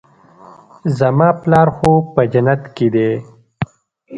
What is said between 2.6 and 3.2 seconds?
کښې دى.